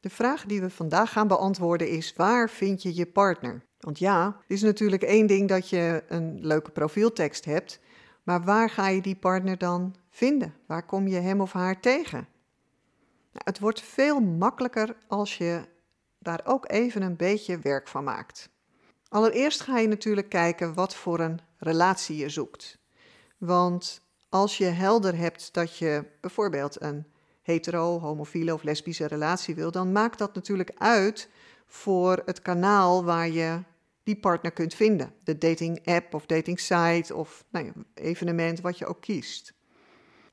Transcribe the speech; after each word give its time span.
De 0.00 0.10
vraag 0.10 0.44
die 0.44 0.60
we 0.60 0.70
vandaag 0.70 1.12
gaan 1.12 1.28
beantwoorden 1.28 1.88
is: 1.88 2.12
waar 2.16 2.50
vind 2.50 2.82
je 2.82 2.94
je 2.94 3.06
partner? 3.06 3.64
Want 3.78 3.98
ja, 3.98 4.26
het 4.26 4.50
is 4.50 4.62
natuurlijk 4.62 5.02
één 5.02 5.26
ding 5.26 5.48
dat 5.48 5.68
je 5.68 6.04
een 6.08 6.46
leuke 6.46 6.70
profieltekst 6.70 7.44
hebt, 7.44 7.80
maar 8.22 8.42
waar 8.42 8.70
ga 8.70 8.88
je 8.88 9.00
die 9.00 9.16
partner 9.16 9.58
dan 9.58 9.94
vinden? 10.10 10.54
Waar 10.66 10.86
kom 10.86 11.08
je 11.08 11.18
hem 11.18 11.40
of 11.40 11.52
haar 11.52 11.80
tegen? 11.80 12.28
Nou, 13.32 13.44
het 13.44 13.58
wordt 13.58 13.80
veel 13.80 14.20
makkelijker 14.20 14.96
als 15.06 15.38
je 15.38 15.60
daar 16.18 16.40
ook 16.44 16.70
even 16.70 17.02
een 17.02 17.16
beetje 17.16 17.58
werk 17.58 17.88
van 17.88 18.04
maakt. 18.04 18.50
Allereerst 19.08 19.60
ga 19.60 19.78
je 19.78 19.88
natuurlijk 19.88 20.28
kijken 20.28 20.74
wat 20.74 20.94
voor 20.94 21.20
een 21.20 21.40
relatie 21.58 22.16
je 22.16 22.28
zoekt. 22.28 22.78
Want 23.38 24.00
als 24.28 24.58
je 24.58 24.64
helder 24.64 25.16
hebt 25.16 25.54
dat 25.54 25.76
je 25.76 26.04
bijvoorbeeld 26.20 26.82
een 26.82 27.06
hetero, 27.48 28.00
homofiele 28.00 28.54
of 28.54 28.62
lesbische 28.62 29.06
relatie 29.06 29.54
wil, 29.54 29.70
dan 29.70 29.92
maakt 29.92 30.18
dat 30.18 30.34
natuurlijk 30.34 30.70
uit 30.78 31.28
voor 31.66 32.22
het 32.24 32.42
kanaal 32.42 33.04
waar 33.04 33.28
je 33.28 33.62
die 34.02 34.16
partner 34.16 34.52
kunt 34.52 34.74
vinden. 34.74 35.14
De 35.24 35.38
dating 35.38 35.86
app 35.86 36.14
of 36.14 36.26
dating 36.26 36.60
site 36.60 37.14
of 37.14 37.44
nou 37.50 37.64
ja, 37.64 37.72
evenement 37.94 38.60
wat 38.60 38.78
je 38.78 38.86
ook 38.86 39.00
kiest. 39.00 39.54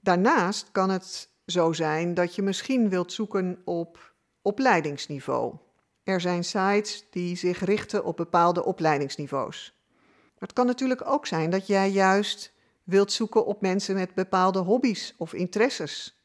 Daarnaast 0.01 0.71
kan 0.71 0.89
het 0.89 1.29
zo 1.45 1.73
zijn 1.73 2.13
dat 2.13 2.35
je 2.35 2.41
misschien 2.41 2.89
wilt 2.89 3.13
zoeken 3.13 3.61
op 3.65 4.13
opleidingsniveau. 4.41 5.55
Er 6.03 6.21
zijn 6.21 6.43
sites 6.43 7.05
die 7.09 7.35
zich 7.35 7.59
richten 7.59 8.03
op 8.03 8.17
bepaalde 8.17 8.65
opleidingsniveaus. 8.65 9.73
Maar 10.13 10.47
het 10.47 10.53
kan 10.53 10.65
natuurlijk 10.65 11.09
ook 11.09 11.25
zijn 11.25 11.49
dat 11.49 11.67
jij 11.67 11.89
juist 11.89 12.53
wilt 12.83 13.11
zoeken 13.11 13.45
op 13.45 13.61
mensen 13.61 13.95
met 13.95 14.13
bepaalde 14.13 14.59
hobby's 14.59 15.13
of 15.17 15.33
interesses. 15.33 16.24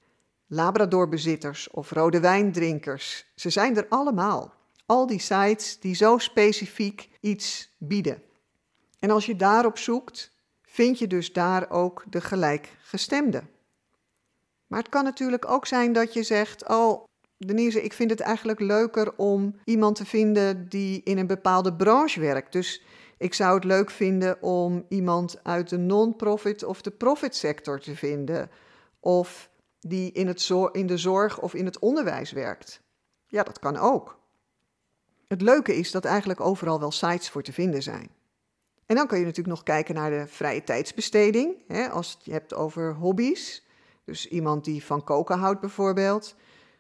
Labradorbezitters 0.53 1.71
of 1.71 1.91
rode 1.91 2.21
wijndrinkers. 2.21 3.27
Ze 3.35 3.51
zijn 3.51 3.77
er 3.77 3.87
allemaal. 3.89 4.55
Al 4.87 5.07
die 5.07 5.19
sites 5.19 5.81
die 5.81 5.95
zo 5.95 6.19
specifiek 6.19 7.09
iets 7.21 7.75
bieden. 7.79 8.23
En 8.99 9.11
als 9.11 9.27
je 9.27 9.37
daarop 9.37 9.79
zoekt, 9.79 10.31
vind 10.63 10.99
je 10.99 11.07
dus 11.07 11.33
daar 11.33 11.71
ook 11.71 12.05
de 12.09 12.21
gelijkgestemde. 12.21 13.43
Maar 14.67 14.79
het 14.79 14.89
kan 14.89 15.05
natuurlijk 15.05 15.51
ook 15.51 15.67
zijn 15.67 15.93
dat 15.93 16.13
je 16.13 16.23
zegt: 16.23 16.69
Oh, 16.69 17.05
Denise, 17.37 17.83
ik 17.83 17.93
vind 17.93 18.11
het 18.11 18.21
eigenlijk 18.21 18.61
leuker 18.61 19.17
om 19.17 19.55
iemand 19.65 19.97
te 19.97 20.07
vinden 20.07 20.69
die 20.69 21.01
in 21.05 21.19
een 21.19 21.27
bepaalde 21.27 21.75
branche 21.75 22.21
werkt. 22.21 22.53
Dus 22.53 22.83
ik 23.19 23.35
zou 23.35 23.55
het 23.55 23.65
leuk 23.65 23.91
vinden 23.91 24.43
om 24.43 24.85
iemand 24.89 25.41
uit 25.43 25.69
de 25.69 25.79
non-profit 25.79 26.65
of 26.65 26.83
de 26.83 26.91
profit 26.91 27.37
sector 27.37 27.81
te 27.81 27.97
vinden. 27.97 28.51
Of 29.01 29.51
die 29.81 30.13
in, 30.13 30.27
het 30.27 30.51
in 30.73 30.87
de 30.87 30.97
zorg 30.97 31.41
of 31.41 31.55
in 31.55 31.65
het 31.65 31.79
onderwijs 31.79 32.33
werkt. 32.33 32.83
Ja, 33.27 33.43
dat 33.43 33.59
kan 33.59 33.77
ook. 33.77 34.19
Het 35.29 35.41
leuke 35.41 35.77
is 35.77 35.91
dat 35.91 36.05
eigenlijk 36.05 36.41
overal 36.41 36.81
wel 36.81 36.91
sites 36.91 37.31
voor 37.31 37.43
te 37.43 37.53
vinden 37.53 37.83
zijn. 37.83 38.11
En 38.87 38.97
dan 38.97 39.07
kun 39.07 39.19
je 39.19 39.25
natuurlijk 39.25 39.57
nog 39.57 39.63
kijken 39.63 39.95
naar 39.95 40.11
de 40.11 40.27
vrije 40.27 40.65
tijdsbesteding. 40.65 41.55
Hè, 41.67 41.89
als 41.89 42.19
je 42.23 42.33
hebt 42.33 42.55
over 42.55 42.95
hobby's. 42.95 43.67
Dus 44.05 44.29
iemand 44.29 44.65
die 44.65 44.85
van 44.85 45.05
koken 45.05 45.39
houdt 45.39 45.61
bijvoorbeeld. 45.61 46.35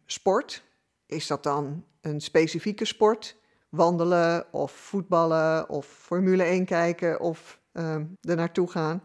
Sport. 0.06 0.64
Is 1.06 1.26
dat 1.26 1.42
dan 1.42 1.84
een 2.00 2.20
specifieke 2.20 2.84
sport? 2.84 3.36
Wandelen 3.68 4.52
of 4.52 4.72
voetballen 4.72 5.68
of 5.68 5.86
Formule 5.86 6.42
1 6.42 6.64
kijken 6.64 7.20
of 7.20 7.60
uh, 7.72 7.94
er 8.20 8.36
naartoe 8.36 8.70
gaan? 8.70 9.02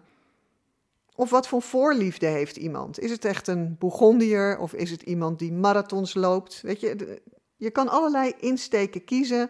Of 1.16 1.30
wat 1.30 1.48
voor 1.48 1.62
voorliefde 1.62 2.26
heeft 2.26 2.56
iemand? 2.58 3.00
Is 3.00 3.12
het 3.12 3.26
echt 3.26 3.48
een 3.48 3.76
Bourgondier 3.78 4.58
of 4.58 4.74
is 4.74 4.92
het 4.92 5.02
iemand 5.02 5.40
die 5.40 5.54
marathons 5.54 6.14
loopt? 6.14 6.62
Weet 6.62 6.80
je, 6.80 7.22
je 7.56 7.72
kan 7.72 7.90
allerlei 7.90 8.34
insteken 8.40 9.04
kiezen 9.04 9.50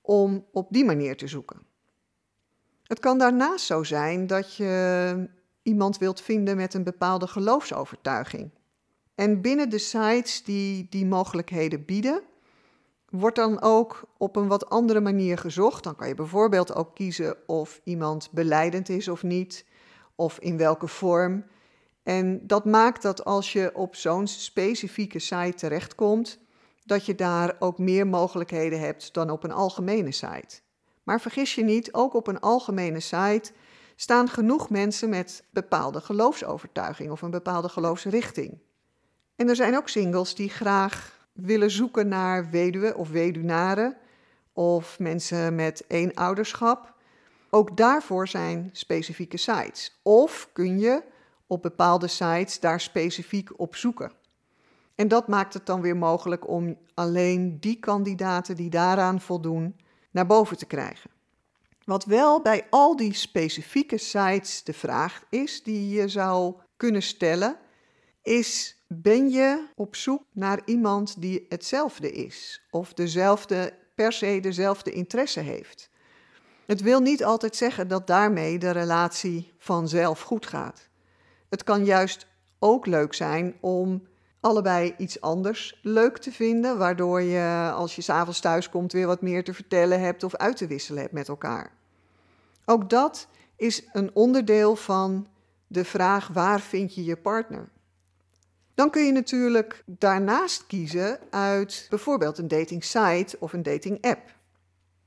om 0.00 0.46
op 0.52 0.66
die 0.70 0.84
manier 0.84 1.16
te 1.16 1.26
zoeken. 1.26 1.62
Het 2.82 2.98
kan 3.00 3.18
daarnaast 3.18 3.66
zo 3.66 3.82
zijn 3.82 4.26
dat 4.26 4.56
je 4.56 5.28
iemand 5.62 5.98
wilt 5.98 6.20
vinden 6.20 6.56
met 6.56 6.74
een 6.74 6.84
bepaalde 6.84 7.26
geloofsovertuiging. 7.26 8.50
En 9.14 9.40
binnen 9.40 9.70
de 9.70 9.78
sites 9.78 10.44
die 10.44 10.86
die 10.90 11.06
mogelijkheden 11.06 11.84
bieden, 11.84 12.22
wordt 13.08 13.36
dan 13.36 13.60
ook 13.60 14.02
op 14.18 14.36
een 14.36 14.48
wat 14.48 14.68
andere 14.68 15.00
manier 15.00 15.38
gezocht. 15.38 15.84
Dan 15.84 15.96
kan 15.96 16.08
je 16.08 16.14
bijvoorbeeld 16.14 16.74
ook 16.74 16.94
kiezen 16.94 17.36
of 17.46 17.80
iemand 17.84 18.28
beleidend 18.30 18.88
is 18.88 19.08
of 19.08 19.22
niet 19.22 19.64
of 20.14 20.38
in 20.38 20.56
welke 20.56 20.88
vorm. 20.88 21.44
En 22.02 22.46
dat 22.46 22.64
maakt 22.64 23.02
dat 23.02 23.24
als 23.24 23.52
je 23.52 23.70
op 23.74 23.96
zo'n 23.96 24.26
specifieke 24.26 25.18
site 25.18 25.54
terechtkomt, 25.54 26.38
dat 26.84 27.06
je 27.06 27.14
daar 27.14 27.56
ook 27.58 27.78
meer 27.78 28.06
mogelijkheden 28.06 28.80
hebt 28.80 29.14
dan 29.14 29.30
op 29.30 29.44
een 29.44 29.52
algemene 29.52 30.12
site. 30.12 30.60
Maar 31.02 31.20
vergis 31.20 31.54
je 31.54 31.64
niet, 31.64 31.92
ook 31.92 32.14
op 32.14 32.26
een 32.26 32.40
algemene 32.40 33.00
site 33.00 33.52
staan 33.96 34.28
genoeg 34.28 34.70
mensen 34.70 35.08
met 35.08 35.44
bepaalde 35.50 36.00
geloofsovertuiging 36.00 37.10
of 37.10 37.22
een 37.22 37.30
bepaalde 37.30 37.68
geloofsrichting. 37.68 38.58
En 39.36 39.48
er 39.48 39.56
zijn 39.56 39.76
ook 39.76 39.88
singles 39.88 40.34
die 40.34 40.48
graag 40.48 41.20
willen 41.32 41.70
zoeken 41.70 42.08
naar 42.08 42.50
weduwen 42.50 42.96
of 42.96 43.10
weduwnaren 43.10 43.96
of 44.52 44.98
mensen 44.98 45.54
met 45.54 45.84
één 45.86 46.14
ouderschap 46.14 46.91
ook 47.54 47.76
daarvoor 47.76 48.28
zijn 48.28 48.68
specifieke 48.72 49.36
sites. 49.36 49.98
Of 50.02 50.48
kun 50.52 50.78
je 50.78 51.02
op 51.46 51.62
bepaalde 51.62 52.08
sites 52.08 52.60
daar 52.60 52.80
specifiek 52.80 53.58
op 53.60 53.76
zoeken. 53.76 54.12
En 54.94 55.08
dat 55.08 55.28
maakt 55.28 55.54
het 55.54 55.66
dan 55.66 55.80
weer 55.80 55.96
mogelijk 55.96 56.48
om 56.48 56.78
alleen 56.94 57.60
die 57.60 57.78
kandidaten 57.80 58.56
die 58.56 58.70
daaraan 58.70 59.20
voldoen 59.20 59.76
naar 60.10 60.26
boven 60.26 60.56
te 60.56 60.66
krijgen. 60.66 61.10
Wat 61.84 62.04
wel 62.04 62.42
bij 62.42 62.66
al 62.70 62.96
die 62.96 63.14
specifieke 63.14 63.98
sites 63.98 64.64
de 64.64 64.72
vraag 64.72 65.24
is 65.30 65.62
die 65.62 65.88
je 65.88 66.08
zou 66.08 66.54
kunnen 66.76 67.02
stellen, 67.02 67.56
is: 68.22 68.76
ben 68.86 69.30
je 69.30 69.68
op 69.74 69.96
zoek 69.96 70.22
naar 70.32 70.60
iemand 70.64 71.20
die 71.20 71.46
hetzelfde 71.48 72.12
is 72.12 72.66
of 72.70 72.92
dezelfde 72.92 73.78
per 73.94 74.12
se 74.12 74.40
dezelfde 74.40 74.92
interesse 74.92 75.40
heeft? 75.40 75.90
Het 76.66 76.80
wil 76.80 77.00
niet 77.00 77.24
altijd 77.24 77.56
zeggen 77.56 77.88
dat 77.88 78.06
daarmee 78.06 78.58
de 78.58 78.70
relatie 78.70 79.52
vanzelf 79.58 80.20
goed 80.20 80.46
gaat. 80.46 80.88
Het 81.48 81.64
kan 81.64 81.84
juist 81.84 82.26
ook 82.58 82.86
leuk 82.86 83.14
zijn 83.14 83.54
om 83.60 84.06
allebei 84.40 84.94
iets 84.98 85.20
anders 85.20 85.78
leuk 85.82 86.18
te 86.18 86.32
vinden, 86.32 86.78
waardoor 86.78 87.22
je 87.22 87.70
als 87.74 87.96
je 87.96 88.02
s'avonds 88.02 88.40
thuis 88.40 88.68
komt 88.68 88.92
weer 88.92 89.06
wat 89.06 89.22
meer 89.22 89.44
te 89.44 89.54
vertellen 89.54 90.00
hebt 90.00 90.24
of 90.24 90.36
uit 90.36 90.56
te 90.56 90.66
wisselen 90.66 91.00
hebt 91.00 91.12
met 91.12 91.28
elkaar. 91.28 91.72
Ook 92.64 92.90
dat 92.90 93.28
is 93.56 93.88
een 93.92 94.10
onderdeel 94.14 94.76
van 94.76 95.26
de 95.66 95.84
vraag 95.84 96.28
waar 96.28 96.60
vind 96.60 96.94
je 96.94 97.04
je 97.04 97.16
partner. 97.16 97.68
Dan 98.74 98.90
kun 98.90 99.04
je 99.04 99.12
natuurlijk 99.12 99.82
daarnaast 99.86 100.66
kiezen 100.66 101.18
uit 101.30 101.86
bijvoorbeeld 101.90 102.38
een 102.38 102.48
dating 102.48 102.84
site 102.84 103.36
of 103.38 103.52
een 103.52 103.62
dating 103.62 104.04
app. 104.04 104.34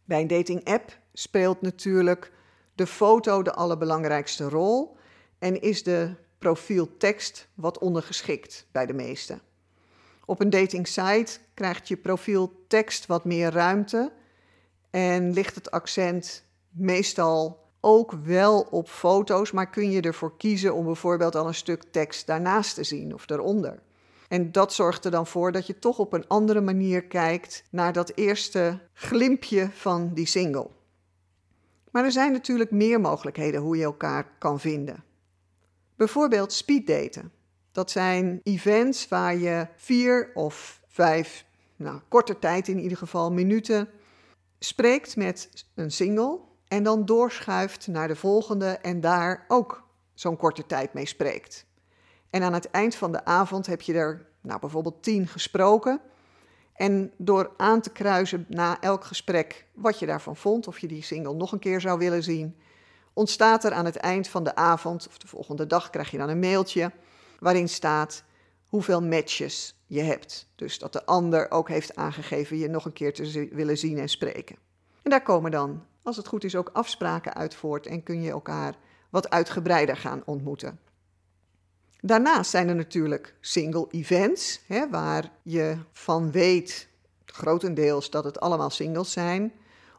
Bij 0.05 0.21
een 0.21 0.27
dating 0.27 0.63
app 0.63 0.97
speelt 1.13 1.61
natuurlijk 1.61 2.31
de 2.75 2.87
foto 2.87 3.41
de 3.41 3.53
allerbelangrijkste 3.53 4.49
rol 4.49 4.97
en 5.39 5.61
is 5.61 5.83
de 5.83 6.13
profieltekst 6.39 7.47
wat 7.53 7.77
ondergeschikt 7.77 8.67
bij 8.71 8.85
de 8.85 8.93
meesten. 8.93 9.41
Op 10.25 10.41
een 10.41 10.49
dating 10.49 10.87
site 10.87 11.37
krijgt 11.53 11.87
je 11.87 11.97
profieltekst 11.97 13.05
wat 13.05 13.25
meer 13.25 13.51
ruimte 13.51 14.11
en 14.89 15.33
ligt 15.33 15.55
het 15.55 15.71
accent 15.71 16.43
meestal 16.69 17.63
ook 17.81 18.11
wel 18.11 18.61
op 18.61 18.89
foto's, 18.89 19.51
maar 19.51 19.69
kun 19.69 19.91
je 19.91 20.01
ervoor 20.01 20.37
kiezen 20.37 20.73
om 20.73 20.85
bijvoorbeeld 20.85 21.35
al 21.35 21.47
een 21.47 21.53
stuk 21.53 21.83
tekst 21.91 22.27
daarnaast 22.27 22.75
te 22.75 22.83
zien 22.83 23.13
of 23.13 23.25
daaronder. 23.25 23.79
En 24.27 24.51
dat 24.51 24.73
zorgt 24.73 25.05
er 25.05 25.11
dan 25.11 25.27
voor 25.27 25.51
dat 25.51 25.67
je 25.67 25.79
toch 25.79 25.99
op 25.99 26.13
een 26.13 26.27
andere 26.27 26.61
manier 26.61 27.03
kijkt 27.03 27.63
naar 27.69 27.93
dat 27.93 28.11
eerste 28.15 28.79
glimpje 28.93 29.69
van 29.71 30.13
die 30.13 30.25
single. 30.25 30.69
Maar 31.91 32.03
er 32.03 32.11
zijn 32.11 32.31
natuurlijk 32.31 32.71
meer 32.71 33.01
mogelijkheden 33.01 33.61
hoe 33.61 33.77
je 33.77 33.83
elkaar 33.83 34.35
kan 34.39 34.59
vinden. 34.59 35.03
Bijvoorbeeld 35.95 36.53
speeddaten. 36.53 37.31
Dat 37.71 37.91
zijn 37.91 38.39
events 38.43 39.07
waar 39.07 39.37
je 39.37 39.67
vier 39.75 40.31
of 40.33 40.81
vijf, 40.87 41.45
nou 41.75 41.99
korte 42.07 42.39
tijd 42.39 42.67
in 42.67 42.79
ieder 42.79 42.97
geval, 42.97 43.31
minuten 43.31 43.89
spreekt 44.59 45.15
met 45.15 45.65
een 45.75 45.91
single 45.91 46.39
en 46.67 46.83
dan 46.83 47.05
doorschuift 47.05 47.87
naar 47.87 48.07
de 48.07 48.15
volgende 48.15 48.67
en 48.67 49.01
daar 49.01 49.45
ook 49.47 49.83
zo'n 50.13 50.37
korte 50.37 50.65
tijd 50.65 50.93
mee 50.93 51.05
spreekt. 51.05 51.65
En 52.29 52.43
aan 52.43 52.53
het 52.53 52.71
eind 52.71 52.95
van 52.95 53.11
de 53.11 53.25
avond 53.25 53.65
heb 53.65 53.81
je 53.81 53.93
er 53.93 54.25
nou, 54.41 54.59
bijvoorbeeld 54.59 55.03
tien 55.03 55.27
gesproken. 55.27 56.01
En 56.73 57.11
door 57.17 57.53
aan 57.57 57.81
te 57.81 57.89
kruisen 57.89 58.45
na 58.49 58.81
elk 58.81 59.03
gesprek 59.03 59.65
wat 59.73 59.99
je 59.99 60.05
daarvan 60.05 60.35
vond, 60.35 60.67
of 60.67 60.79
je 60.79 60.87
die 60.87 61.03
single 61.03 61.33
nog 61.33 61.51
een 61.51 61.59
keer 61.59 61.81
zou 61.81 61.99
willen 61.99 62.23
zien, 62.23 62.57
ontstaat 63.13 63.63
er 63.63 63.71
aan 63.71 63.85
het 63.85 63.95
eind 63.95 64.27
van 64.27 64.43
de 64.43 64.55
avond 64.55 65.07
of 65.07 65.17
de 65.17 65.27
volgende 65.27 65.67
dag 65.67 65.89
krijg 65.89 66.11
je 66.11 66.17
dan 66.17 66.29
een 66.29 66.39
mailtje 66.39 66.91
waarin 67.39 67.69
staat 67.69 68.23
hoeveel 68.65 69.01
matches 69.01 69.75
je 69.87 70.01
hebt. 70.01 70.47
Dus 70.55 70.79
dat 70.79 70.93
de 70.93 71.05
ander 71.05 71.51
ook 71.51 71.69
heeft 71.69 71.95
aangegeven 71.95 72.57
je 72.57 72.67
nog 72.67 72.85
een 72.85 72.93
keer 72.93 73.13
te 73.13 73.49
willen 73.51 73.77
zien 73.77 73.97
en 73.97 74.09
spreken. 74.09 74.55
En 75.01 75.09
daar 75.09 75.23
komen 75.23 75.51
dan, 75.51 75.83
als 76.03 76.17
het 76.17 76.27
goed 76.27 76.43
is, 76.43 76.55
ook 76.55 76.69
afspraken 76.73 77.33
uit 77.33 77.55
voort 77.55 77.87
en 77.87 78.03
kun 78.03 78.21
je 78.21 78.31
elkaar 78.31 78.75
wat 79.09 79.29
uitgebreider 79.29 79.97
gaan 79.97 80.21
ontmoeten. 80.25 80.79
Daarnaast 81.99 82.49
zijn 82.49 82.69
er 82.69 82.75
natuurlijk 82.75 83.35
single 83.39 83.87
events, 83.91 84.61
hè, 84.67 84.89
waar 84.89 85.31
je 85.41 85.77
van 85.91 86.31
weet, 86.31 86.87
grotendeels, 87.25 88.09
dat 88.09 88.23
het 88.23 88.39
allemaal 88.39 88.69
singles 88.69 89.11
zijn. 89.11 89.53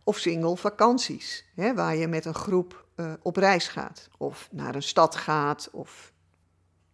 Of 0.05 0.19
single 0.19 0.57
vakanties, 0.57 1.45
hè, 1.55 1.75
waar 1.75 1.97
je 1.97 2.07
met 2.07 2.25
een 2.25 2.35
groep 2.35 2.85
uh, 2.97 3.13
op 3.23 3.37
reis 3.37 3.69
gaat 3.69 4.09
of 4.19 4.49
naar 4.51 4.75
een 4.75 4.83
stad 4.83 5.17
gaat. 5.17 5.69
Of... 5.73 6.13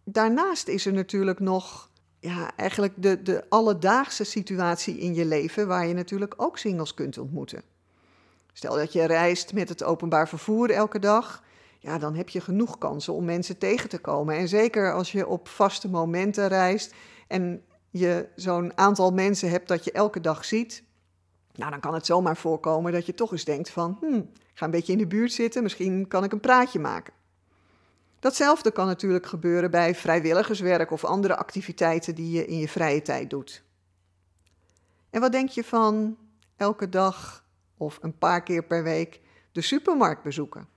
Daarnaast 0.03 0.67
is 0.67 0.85
er 0.85 0.93
natuurlijk 0.93 1.39
nog 1.39 1.89
ja, 2.19 2.55
eigenlijk 2.55 2.93
de, 2.95 3.21
de 3.21 3.43
alledaagse 3.49 4.23
situatie 4.23 4.97
in 4.97 5.13
je 5.13 5.25
leven 5.25 5.67
waar 5.67 5.87
je 5.87 5.93
natuurlijk 5.93 6.33
ook 6.37 6.57
singles 6.57 6.93
kunt 6.93 7.17
ontmoeten. 7.17 7.63
Stel 8.53 8.75
dat 8.75 8.93
je 8.93 9.05
reist 9.05 9.53
met 9.53 9.69
het 9.69 9.83
openbaar 9.83 10.27
vervoer 10.27 10.69
elke 10.69 10.99
dag, 10.99 11.43
ja, 11.83 11.97
dan 11.97 12.15
heb 12.15 12.29
je 12.29 12.41
genoeg 12.41 12.77
kansen 12.77 13.13
om 13.13 13.25
mensen 13.25 13.57
tegen 13.57 13.89
te 13.89 13.99
komen. 13.99 14.35
En 14.37 14.47
zeker 14.47 14.93
als 14.93 15.11
je 15.11 15.27
op 15.27 15.47
vaste 15.47 15.89
momenten 15.89 16.47
reist 16.47 16.93
en 17.27 17.63
je 17.89 18.27
zo'n 18.35 18.77
aantal 18.77 19.11
mensen 19.11 19.49
hebt 19.49 19.67
dat 19.67 19.83
je 19.83 19.91
elke 19.91 20.19
dag 20.19 20.45
ziet, 20.45 20.83
nou, 21.53 21.71
dan 21.71 21.79
kan 21.79 21.93
het 21.93 22.05
zomaar 22.05 22.37
voorkomen 22.37 22.91
dat 22.91 23.05
je 23.05 23.13
toch 23.13 23.31
eens 23.31 23.45
denkt 23.45 23.69
van, 23.69 23.97
hmm, 23.99 24.29
ga 24.53 24.65
een 24.65 24.71
beetje 24.71 24.91
in 24.91 24.97
de 24.97 25.07
buurt 25.07 25.31
zitten, 25.33 25.63
misschien 25.63 26.07
kan 26.07 26.23
ik 26.23 26.31
een 26.31 26.39
praatje 26.39 26.79
maken. 26.79 27.13
Datzelfde 28.19 28.71
kan 28.71 28.85
natuurlijk 28.85 29.25
gebeuren 29.25 29.71
bij 29.71 29.95
vrijwilligerswerk 29.95 30.91
of 30.91 31.05
andere 31.05 31.35
activiteiten 31.35 32.15
die 32.15 32.31
je 32.31 32.45
in 32.45 32.57
je 32.57 32.69
vrije 32.69 33.01
tijd 33.01 33.29
doet. 33.29 33.63
En 35.09 35.21
wat 35.21 35.31
denk 35.31 35.49
je 35.49 35.63
van 35.63 36.17
elke 36.57 36.89
dag 36.89 37.45
of 37.77 37.99
een 38.01 38.17
paar 38.17 38.43
keer 38.43 38.63
per 38.63 38.83
week 38.83 39.21
de 39.51 39.61
supermarkt 39.61 40.23
bezoeken? 40.23 40.72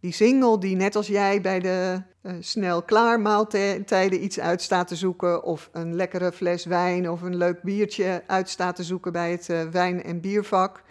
Die 0.00 0.12
single 0.12 0.58
die 0.58 0.76
net 0.76 0.96
als 0.96 1.06
jij 1.06 1.40
bij 1.40 1.60
de 1.60 2.02
uh, 2.22 2.32
snel 2.40 2.82
klaar 2.82 3.20
maaltijden 3.20 4.24
iets 4.24 4.40
uitstaat 4.40 4.88
te 4.88 4.96
zoeken, 4.96 5.42
of 5.42 5.68
een 5.72 5.94
lekkere 5.94 6.32
fles 6.32 6.64
wijn 6.64 7.10
of 7.10 7.22
een 7.22 7.36
leuk 7.36 7.62
biertje 7.62 8.22
uitstaat 8.26 8.76
te 8.76 8.84
zoeken 8.84 9.12
bij 9.12 9.30
het 9.30 9.48
uh, 9.48 9.62
wijn- 9.62 10.02
en 10.02 10.20
biervak. 10.20 10.82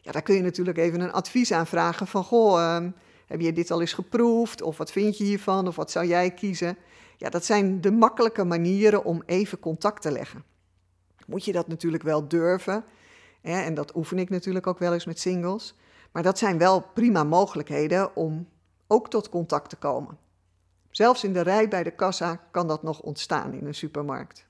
Ja, 0.00 0.12
daar 0.12 0.22
kun 0.22 0.34
je 0.34 0.42
natuurlijk 0.42 0.78
even 0.78 1.00
een 1.00 1.12
advies 1.12 1.52
aan 1.52 1.66
vragen 1.66 2.06
van, 2.06 2.24
goh, 2.24 2.58
uh, 2.58 2.88
heb 3.26 3.40
je 3.40 3.52
dit 3.52 3.70
al 3.70 3.80
eens 3.80 3.92
geproefd? 3.92 4.62
Of 4.62 4.78
wat 4.78 4.92
vind 4.92 5.18
je 5.18 5.24
hiervan? 5.24 5.66
Of 5.66 5.76
wat 5.76 5.90
zou 5.90 6.06
jij 6.06 6.30
kiezen? 6.30 6.76
Ja, 7.16 7.30
dat 7.30 7.44
zijn 7.44 7.80
de 7.80 7.90
makkelijke 7.90 8.44
manieren 8.44 9.04
om 9.04 9.22
even 9.26 9.58
contact 9.58 10.02
te 10.02 10.12
leggen. 10.12 10.44
Moet 11.26 11.44
je 11.44 11.52
dat 11.52 11.68
natuurlijk 11.68 12.02
wel 12.02 12.28
durven. 12.28 12.84
Hè? 13.42 13.62
En 13.62 13.74
dat 13.74 13.96
oefen 13.96 14.18
ik 14.18 14.30
natuurlijk 14.30 14.66
ook 14.66 14.78
wel 14.78 14.92
eens 14.92 15.04
met 15.04 15.20
singles. 15.20 15.74
Maar 16.12 16.22
dat 16.22 16.38
zijn 16.38 16.58
wel 16.58 16.80
prima 16.94 17.24
mogelijkheden 17.24 18.16
om 18.16 18.48
ook 18.86 19.10
tot 19.10 19.28
contact 19.28 19.70
te 19.70 19.76
komen. 19.76 20.18
Zelfs 20.90 21.24
in 21.24 21.32
de 21.32 21.40
rij 21.40 21.68
bij 21.68 21.82
de 21.82 21.90
kassa 21.90 22.40
kan 22.50 22.68
dat 22.68 22.82
nog 22.82 23.00
ontstaan 23.00 23.52
in 23.52 23.66
een 23.66 23.74
supermarkt. 23.74 24.48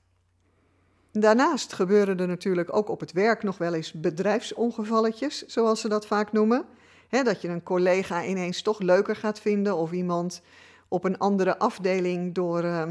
Daarnaast 1.11 1.73
gebeuren 1.73 2.19
er 2.19 2.27
natuurlijk 2.27 2.75
ook 2.75 2.89
op 2.89 2.99
het 2.99 3.11
werk 3.11 3.43
nog 3.43 3.57
wel 3.57 3.73
eens 3.73 3.91
bedrijfsongevalletjes, 3.91 5.45
zoals 5.45 5.81
ze 5.81 5.89
dat 5.89 6.05
vaak 6.05 6.31
noemen. 6.31 6.65
dat 7.09 7.41
je 7.41 7.47
een 7.47 7.63
collega 7.63 8.25
ineens 8.25 8.61
toch 8.61 8.79
leuker 8.79 9.15
gaat 9.15 9.39
vinden 9.39 9.75
of 9.75 9.91
iemand 9.91 10.41
op 10.87 11.03
een 11.03 11.17
andere 11.17 11.57
afdeling 11.57 12.33
door 12.33 12.63
uh, 12.63 12.83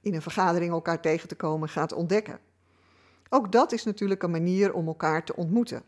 in 0.00 0.14
een 0.14 0.22
vergadering 0.22 0.72
elkaar 0.72 1.00
tegen 1.00 1.28
te 1.28 1.34
komen 1.34 1.68
gaat 1.68 1.92
ontdekken. 1.92 2.38
Ook 3.28 3.52
dat 3.52 3.72
is 3.72 3.84
natuurlijk 3.84 4.22
een 4.22 4.30
manier 4.30 4.72
om 4.72 4.86
elkaar 4.86 5.24
te 5.24 5.36
ontmoeten. 5.36 5.82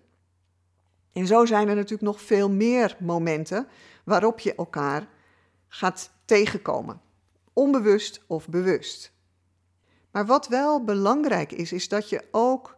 En 1.13 1.27
zo 1.27 1.47
zijn 1.47 1.69
er 1.69 1.75
natuurlijk 1.75 2.03
nog 2.03 2.21
veel 2.21 2.51
meer 2.51 2.97
momenten 3.01 3.69
waarop 4.05 4.41
je 4.41 4.55
elkaar 4.55 5.09
gaat 5.69 6.11
tegenkomen, 6.25 7.01
onbewust 7.53 8.23
of 8.27 8.49
bewust. 8.49 9.13
Maar 10.11 10.27
wat 10.27 10.49
wel 10.49 10.85
belangrijk 10.85 11.53
is, 11.53 11.73
is 11.73 11.89
dat 11.89 12.09
je 12.09 12.25
ook, 12.31 12.77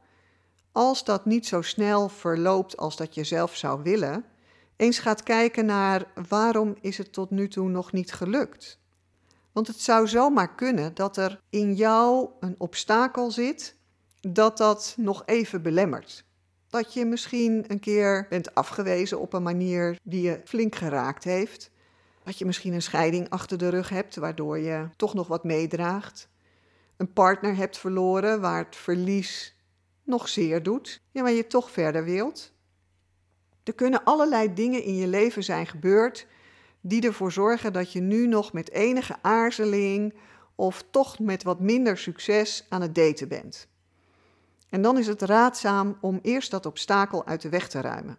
als 0.72 1.04
dat 1.04 1.24
niet 1.24 1.46
zo 1.46 1.62
snel 1.62 2.08
verloopt 2.08 2.76
als 2.76 2.96
dat 2.96 3.14
je 3.14 3.24
zelf 3.24 3.56
zou 3.56 3.82
willen, 3.82 4.24
eens 4.76 4.98
gaat 4.98 5.22
kijken 5.22 5.66
naar 5.66 6.06
waarom 6.28 6.76
is 6.80 6.98
het 6.98 7.12
tot 7.12 7.30
nu 7.30 7.48
toe 7.48 7.68
nog 7.68 7.92
niet 7.92 8.12
gelukt. 8.12 8.78
Want 9.52 9.66
het 9.66 9.80
zou 9.80 10.08
zomaar 10.08 10.54
kunnen 10.54 10.94
dat 10.94 11.16
er 11.16 11.40
in 11.50 11.74
jou 11.74 12.28
een 12.40 12.54
obstakel 12.58 13.30
zit 13.30 13.76
dat 14.20 14.56
dat 14.56 14.94
nog 14.98 15.22
even 15.26 15.62
belemmert. 15.62 16.24
Dat 16.74 16.94
je 16.94 17.04
misschien 17.04 17.64
een 17.68 17.80
keer 17.80 18.26
bent 18.28 18.54
afgewezen 18.54 19.20
op 19.20 19.32
een 19.32 19.42
manier 19.42 19.98
die 20.02 20.22
je 20.22 20.40
flink 20.44 20.74
geraakt 20.74 21.24
heeft. 21.24 21.70
Dat 22.24 22.38
je 22.38 22.44
misschien 22.44 22.72
een 22.72 22.82
scheiding 22.82 23.30
achter 23.30 23.58
de 23.58 23.68
rug 23.68 23.88
hebt, 23.88 24.16
waardoor 24.16 24.58
je 24.58 24.88
toch 24.96 25.14
nog 25.14 25.26
wat 25.26 25.44
meedraagt. 25.44 26.28
Een 26.96 27.12
partner 27.12 27.56
hebt 27.56 27.78
verloren 27.78 28.40
waar 28.40 28.64
het 28.64 28.76
verlies 28.76 29.56
nog 30.02 30.28
zeer 30.28 30.62
doet, 30.62 31.00
ja, 31.10 31.22
maar 31.22 31.32
je 31.32 31.46
toch 31.46 31.70
verder 31.70 32.04
wilt. 32.04 32.52
Er 33.64 33.74
kunnen 33.74 34.04
allerlei 34.04 34.54
dingen 34.54 34.82
in 34.82 34.96
je 34.96 35.06
leven 35.06 35.42
zijn 35.44 35.66
gebeurd 35.66 36.26
die 36.80 37.06
ervoor 37.06 37.32
zorgen 37.32 37.72
dat 37.72 37.92
je 37.92 38.00
nu 38.00 38.26
nog 38.26 38.52
met 38.52 38.70
enige 38.70 39.16
aarzeling 39.22 40.14
of 40.54 40.84
toch 40.90 41.18
met 41.18 41.42
wat 41.42 41.60
minder 41.60 41.98
succes 41.98 42.66
aan 42.68 42.82
het 42.82 42.94
daten 42.94 43.28
bent. 43.28 43.68
En 44.74 44.82
dan 44.82 44.98
is 44.98 45.06
het 45.06 45.22
raadzaam 45.22 45.96
om 46.00 46.18
eerst 46.22 46.50
dat 46.50 46.66
obstakel 46.66 47.26
uit 47.26 47.42
de 47.42 47.48
weg 47.48 47.68
te 47.68 47.80
ruimen. 47.80 48.18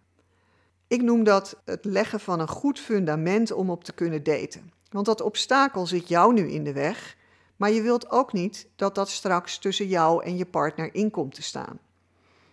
Ik 0.88 1.02
noem 1.02 1.24
dat 1.24 1.62
het 1.66 1.86
leggen 1.86 2.20
van 2.20 2.40
een 2.40 2.48
goed 2.48 2.80
fundament 2.80 3.52
om 3.52 3.70
op 3.70 3.84
te 3.84 3.94
kunnen 3.94 4.24
daten. 4.24 4.72
Want 4.90 5.06
dat 5.06 5.22
obstakel 5.22 5.86
zit 5.86 6.08
jou 6.08 6.34
nu 6.34 6.52
in 6.52 6.64
de 6.64 6.74
weg, 6.74 7.18
maar 7.56 7.72
je 7.72 7.82
wilt 7.82 8.12
ook 8.12 8.34
niet 8.34 8.68
dat 8.76 8.96
dat 8.96 9.10
straks 9.10 9.58
tussen 9.58 9.88
jou 9.88 10.24
en 10.24 10.38
je 10.38 10.46
partner 10.46 10.96
in 10.96 11.12
komt 11.12 11.34
te 11.34 11.42
staan. 11.42 11.80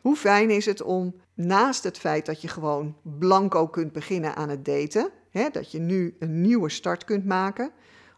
Hoe 0.01 0.17
fijn 0.17 0.51
is 0.51 0.67
het 0.67 0.83
om 0.83 1.15
naast 1.35 1.85
het 1.85 1.99
feit 1.99 2.27
dat 2.27 2.41
je 2.41 2.49
gewoon 2.49 2.97
blanco 3.03 3.69
kunt 3.69 3.93
beginnen 3.93 4.37
aan 4.37 4.49
het 4.49 4.65
daten, 4.65 5.11
hè, 5.31 5.49
dat 5.49 5.71
je 5.71 5.79
nu 5.79 6.17
een 6.19 6.41
nieuwe 6.41 6.69
start 6.69 7.05
kunt 7.05 7.25
maken, 7.25 7.71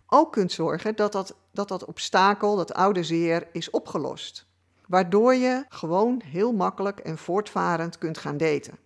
ook 0.07 0.33
kunt 0.33 0.53
zorgen 0.53 0.97
dat 0.97 1.13
dat, 1.13 1.37
dat, 1.53 1.69
dat 1.69 1.85
obstakel, 1.85 2.57
dat 2.57 2.75
oude 2.75 3.03
zeer, 3.03 3.49
is 3.53 3.71
opgelost 3.71 4.53
waardoor 4.89 5.35
je 5.35 5.65
gewoon 5.69 6.23
heel 6.25 6.53
makkelijk 6.53 6.99
en 6.99 7.19
voortvarend 7.19 7.99
kunt 7.99 8.19
gaan 8.19 8.37
daten. 8.37 8.79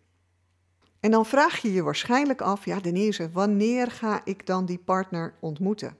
En 1.01 1.11
dan 1.11 1.27
vraag 1.27 1.57
je 1.57 1.73
je 1.73 1.83
waarschijnlijk 1.83 2.41
af, 2.41 2.65
ja 2.65 2.81
Denise, 2.81 3.31
wanneer 3.31 3.91
ga 3.91 4.21
ik 4.25 4.47
dan 4.47 4.65
die 4.65 4.79
partner 4.79 5.35
ontmoeten? 5.41 5.97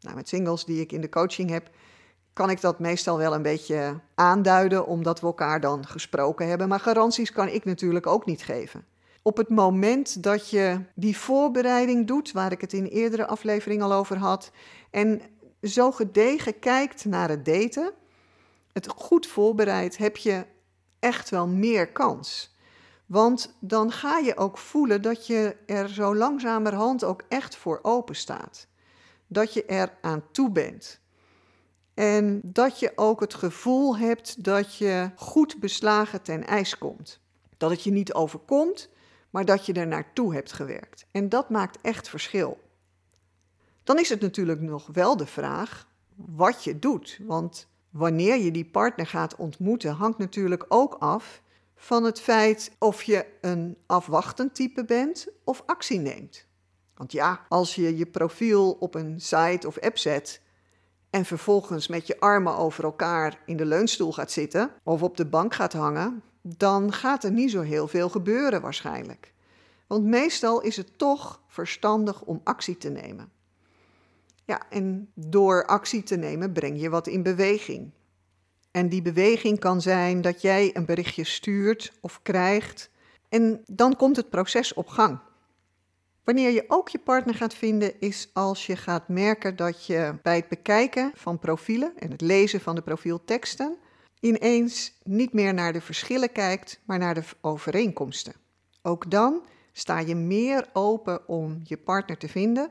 Nou, 0.00 0.16
met 0.16 0.28
singles 0.28 0.64
die 0.64 0.80
ik 0.80 0.92
in 0.92 1.00
de 1.00 1.08
coaching 1.08 1.50
heb, 1.50 1.70
kan 2.32 2.50
ik 2.50 2.60
dat 2.60 2.78
meestal 2.78 3.18
wel 3.18 3.34
een 3.34 3.42
beetje 3.42 4.00
aanduiden, 4.14 4.86
omdat 4.86 5.20
we 5.20 5.26
elkaar 5.26 5.60
dan 5.60 5.86
gesproken 5.86 6.48
hebben. 6.48 6.68
Maar 6.68 6.80
garanties 6.80 7.32
kan 7.32 7.48
ik 7.48 7.64
natuurlijk 7.64 8.06
ook 8.06 8.26
niet 8.26 8.42
geven. 8.42 8.84
Op 9.22 9.36
het 9.36 9.48
moment 9.48 10.22
dat 10.22 10.50
je 10.50 10.80
die 10.94 11.16
voorbereiding 11.16 12.06
doet, 12.06 12.32
waar 12.32 12.52
ik 12.52 12.60
het 12.60 12.72
in 12.72 12.84
eerdere 12.84 13.26
aflevering 13.26 13.82
al 13.82 13.92
over 13.92 14.16
had, 14.16 14.50
en 14.90 15.20
zo 15.62 15.90
gedegen 15.90 16.58
kijkt 16.58 17.04
naar 17.04 17.28
het 17.28 17.44
daten, 17.44 17.92
het 18.74 18.88
goed 18.88 19.26
voorbereid, 19.26 19.96
heb 19.96 20.16
je 20.16 20.46
echt 20.98 21.30
wel 21.30 21.46
meer 21.46 21.92
kans. 21.92 22.56
Want 23.06 23.56
dan 23.60 23.92
ga 23.92 24.18
je 24.18 24.36
ook 24.36 24.58
voelen 24.58 25.02
dat 25.02 25.26
je 25.26 25.56
er 25.66 25.88
zo 25.88 26.16
langzamerhand 26.16 27.04
ook 27.04 27.22
echt 27.28 27.56
voor 27.56 27.78
open 27.82 28.16
staat. 28.16 28.66
Dat 29.26 29.52
je 29.52 29.64
er 29.64 29.98
aan 30.00 30.22
toe 30.32 30.50
bent. 30.50 31.00
En 31.94 32.40
dat 32.42 32.78
je 32.78 32.92
ook 32.94 33.20
het 33.20 33.34
gevoel 33.34 33.96
hebt 33.96 34.44
dat 34.44 34.76
je 34.76 35.10
goed 35.16 35.60
beslagen 35.60 36.22
ten 36.22 36.46
ijs 36.46 36.78
komt. 36.78 37.20
Dat 37.56 37.70
het 37.70 37.82
je 37.82 37.90
niet 37.90 38.14
overkomt, 38.14 38.88
maar 39.30 39.44
dat 39.44 39.66
je 39.66 39.72
er 39.72 39.86
naartoe 39.86 40.34
hebt 40.34 40.52
gewerkt. 40.52 41.06
En 41.10 41.28
dat 41.28 41.50
maakt 41.50 41.78
echt 41.80 42.08
verschil. 42.08 42.60
Dan 43.84 43.98
is 43.98 44.08
het 44.08 44.20
natuurlijk 44.20 44.60
nog 44.60 44.88
wel 44.92 45.16
de 45.16 45.26
vraag 45.26 45.88
wat 46.14 46.64
je 46.64 46.78
doet. 46.78 47.18
Want 47.22 47.68
wanneer 47.94 48.38
je 48.38 48.50
die 48.50 48.64
partner 48.64 49.06
gaat 49.06 49.36
ontmoeten, 49.36 49.94
hangt 49.94 50.18
natuurlijk 50.18 50.64
ook 50.68 50.94
af 50.98 51.42
van 51.76 52.04
het 52.04 52.20
feit 52.20 52.72
of 52.78 53.02
je 53.02 53.26
een 53.40 53.76
afwachtend 53.86 54.54
type 54.54 54.84
bent 54.84 55.28
of 55.44 55.62
actie 55.66 55.98
neemt. 55.98 56.46
Want 56.94 57.12
ja, 57.12 57.46
als 57.48 57.74
je 57.74 57.96
je 57.96 58.06
profiel 58.06 58.76
op 58.80 58.94
een 58.94 59.20
site 59.20 59.66
of 59.66 59.78
app 59.78 59.98
zet 59.98 60.40
en 61.10 61.24
vervolgens 61.24 61.88
met 61.88 62.06
je 62.06 62.20
armen 62.20 62.56
over 62.56 62.84
elkaar 62.84 63.38
in 63.46 63.56
de 63.56 63.66
leunstoel 63.66 64.12
gaat 64.12 64.30
zitten 64.30 64.70
of 64.82 65.02
op 65.02 65.16
de 65.16 65.26
bank 65.26 65.54
gaat 65.54 65.72
hangen, 65.72 66.22
dan 66.42 66.92
gaat 66.92 67.24
er 67.24 67.32
niet 67.32 67.50
zo 67.50 67.60
heel 67.60 67.88
veel 67.88 68.08
gebeuren 68.08 68.60
waarschijnlijk. 68.60 69.32
Want 69.86 70.04
meestal 70.04 70.60
is 70.60 70.76
het 70.76 70.98
toch 70.98 71.40
verstandig 71.46 72.22
om 72.22 72.40
actie 72.44 72.78
te 72.78 72.88
nemen. 72.88 73.32
Ja, 74.44 74.70
en 74.70 75.10
door 75.14 75.66
actie 75.66 76.02
te 76.02 76.16
nemen 76.16 76.52
breng 76.52 76.80
je 76.80 76.90
wat 76.90 77.06
in 77.06 77.22
beweging. 77.22 77.90
En 78.70 78.88
die 78.88 79.02
beweging 79.02 79.58
kan 79.58 79.80
zijn 79.80 80.20
dat 80.20 80.40
jij 80.40 80.76
een 80.76 80.84
berichtje 80.84 81.24
stuurt 81.24 81.92
of 82.00 82.22
krijgt 82.22 82.90
en 83.28 83.62
dan 83.66 83.96
komt 83.96 84.16
het 84.16 84.30
proces 84.30 84.74
op 84.74 84.88
gang. 84.88 85.18
Wanneer 86.24 86.50
je 86.50 86.64
ook 86.68 86.88
je 86.88 86.98
partner 86.98 87.34
gaat 87.34 87.54
vinden, 87.54 88.00
is 88.00 88.30
als 88.32 88.66
je 88.66 88.76
gaat 88.76 89.08
merken 89.08 89.56
dat 89.56 89.86
je 89.86 90.18
bij 90.22 90.36
het 90.36 90.48
bekijken 90.48 91.12
van 91.14 91.38
profielen 91.38 91.92
en 91.98 92.10
het 92.10 92.20
lezen 92.20 92.60
van 92.60 92.74
de 92.74 92.82
profielteksten 92.82 93.76
ineens 94.20 94.98
niet 95.02 95.32
meer 95.32 95.54
naar 95.54 95.72
de 95.72 95.80
verschillen 95.80 96.32
kijkt, 96.32 96.80
maar 96.84 96.98
naar 96.98 97.14
de 97.14 97.22
overeenkomsten. 97.40 98.34
Ook 98.82 99.10
dan 99.10 99.42
sta 99.72 99.98
je 99.98 100.14
meer 100.14 100.68
open 100.72 101.28
om 101.28 101.60
je 101.64 101.76
partner 101.76 102.18
te 102.18 102.28
vinden 102.28 102.70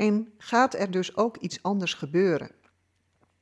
en 0.00 0.32
gaat 0.38 0.74
er 0.74 0.90
dus 0.90 1.16
ook 1.16 1.36
iets 1.36 1.62
anders 1.62 1.94
gebeuren. 1.94 2.50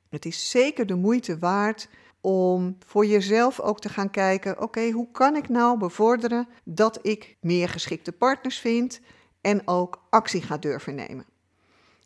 Het 0.08 0.24
is 0.24 0.50
zeker 0.50 0.86
de 0.86 0.94
moeite 0.94 1.38
waard 1.38 1.88
om 2.20 2.76
voor 2.86 3.06
jezelf 3.06 3.60
ook 3.60 3.80
te 3.80 3.88
gaan 3.88 4.10
kijken: 4.10 4.62
oké, 4.62 4.90
hoe 4.90 5.10
kan 5.10 5.36
ik 5.36 5.48
nou 5.48 5.78
bevorderen 5.78 6.48
dat 6.64 6.98
ik 7.06 7.36
meer 7.40 7.68
geschikte 7.68 8.12
partners 8.12 8.58
vind 8.58 9.00
en 9.40 9.68
ook 9.68 10.02
actie 10.10 10.42
ga 10.42 10.56
durven 10.56 10.94
nemen? 10.94 11.26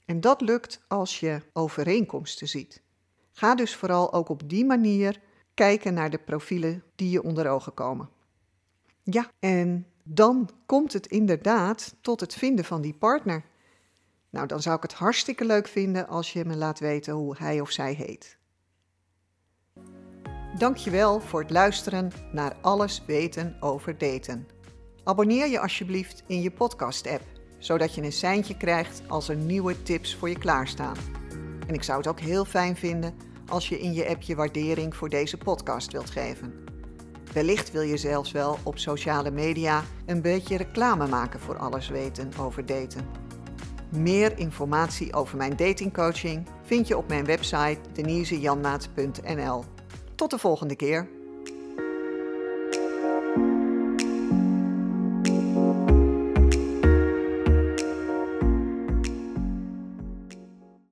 En 0.06 0.20
dat 0.20 0.40
lukt 0.40 0.84
als 0.88 1.20
je 1.20 1.40
overeenkomsten 1.52 2.48
ziet. 2.48 2.82
Ga 3.32 3.54
dus 3.54 3.76
vooral 3.76 4.12
ook 4.12 4.28
op 4.28 4.48
die 4.48 4.64
manier 4.64 5.20
kijken 5.54 5.94
naar 5.94 6.10
de 6.10 6.18
profielen 6.18 6.82
die 6.94 7.10
je 7.10 7.22
onder 7.22 7.48
ogen 7.48 7.74
komen. 7.74 8.08
Ja, 9.02 9.30
en 9.38 9.86
dan 10.02 10.50
komt 10.66 10.92
het 10.92 11.06
inderdaad 11.06 11.94
tot 12.00 12.20
het 12.20 12.34
vinden 12.34 12.64
van 12.64 12.80
die 12.80 12.94
partner. 12.94 13.50
Nou, 14.32 14.46
dan 14.46 14.62
zou 14.62 14.76
ik 14.76 14.82
het 14.82 14.92
hartstikke 14.92 15.44
leuk 15.44 15.68
vinden 15.68 16.08
als 16.08 16.32
je 16.32 16.44
me 16.44 16.56
laat 16.56 16.78
weten 16.78 17.12
hoe 17.12 17.36
hij 17.38 17.60
of 17.60 17.70
zij 17.70 17.92
heet. 17.92 18.38
Dankjewel 20.58 21.20
voor 21.20 21.40
het 21.40 21.50
luisteren 21.50 22.12
naar 22.32 22.56
Alles 22.60 23.02
weten 23.06 23.56
over 23.60 23.98
daten. 23.98 24.46
Abonneer 25.04 25.48
je 25.48 25.60
alsjeblieft 25.60 26.22
in 26.26 26.42
je 26.42 26.50
podcast-app, 26.50 27.22
zodat 27.58 27.94
je 27.94 28.02
een 28.02 28.12
seintje 28.12 28.56
krijgt 28.56 29.02
als 29.08 29.28
er 29.28 29.36
nieuwe 29.36 29.82
tips 29.82 30.16
voor 30.16 30.28
je 30.28 30.38
klaarstaan. 30.38 30.96
En 31.66 31.74
ik 31.74 31.82
zou 31.82 31.98
het 31.98 32.06
ook 32.06 32.20
heel 32.20 32.44
fijn 32.44 32.76
vinden 32.76 33.14
als 33.48 33.68
je 33.68 33.80
in 33.80 33.92
je 33.92 34.08
app 34.08 34.22
je 34.22 34.34
waardering 34.34 34.96
voor 34.96 35.08
deze 35.08 35.38
podcast 35.38 35.92
wilt 35.92 36.10
geven. 36.10 36.64
Wellicht 37.32 37.70
wil 37.70 37.82
je 37.82 37.96
zelfs 37.96 38.32
wel 38.32 38.58
op 38.62 38.78
sociale 38.78 39.30
media 39.30 39.82
een 40.06 40.22
beetje 40.22 40.56
reclame 40.56 41.06
maken 41.06 41.40
voor 41.40 41.58
alles 41.58 41.88
weten 41.88 42.30
over 42.38 42.66
daten. 42.66 43.31
Meer 43.92 44.38
informatie 44.38 45.14
over 45.14 45.36
mijn 45.36 45.56
datingcoaching 45.56 46.46
vind 46.62 46.88
je 46.88 46.96
op 46.96 47.08
mijn 47.08 47.24
website 47.24 47.78
denisejanmaat.nl. 47.92 49.64
Tot 50.14 50.30
de 50.30 50.38
volgende 50.38 50.76
keer. 50.76 51.08